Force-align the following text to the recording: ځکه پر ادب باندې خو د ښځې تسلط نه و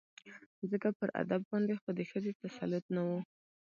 ځکه 0.71 0.89
پر 0.97 1.09
ادب 1.21 1.41
باندې 1.51 1.73
خو 1.81 1.89
د 1.97 2.01
ښځې 2.09 2.31
تسلط 2.41 2.83
نه 2.95 3.01
و 3.07 3.09